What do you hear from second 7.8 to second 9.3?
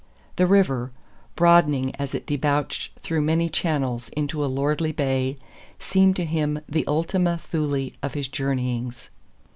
of his journeyings.